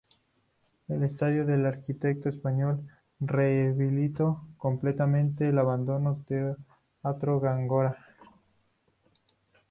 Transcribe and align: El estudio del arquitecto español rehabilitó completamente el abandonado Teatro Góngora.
El 0.87 1.03
estudio 1.03 1.45
del 1.45 1.63
arquitecto 1.67 2.27
español 2.27 2.87
rehabilitó 3.19 4.47
completamente 4.57 5.49
el 5.49 5.59
abandonado 5.59 6.17
Teatro 6.27 7.39
Góngora. 7.39 8.03